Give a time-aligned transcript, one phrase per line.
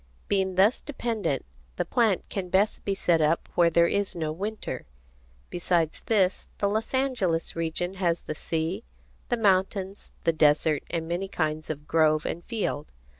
[0.27, 1.45] Being thus dependent,
[1.75, 4.87] the plant can best be set up where there is no winter.
[5.51, 8.83] Besides this, the Los Angeles region has the sea,
[9.29, 12.87] the mountains, the desert, and many kinds of grove and field.